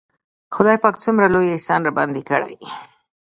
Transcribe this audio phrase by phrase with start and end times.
[0.55, 2.55] خداى پاک څومره لوى احسان راباندې کړى.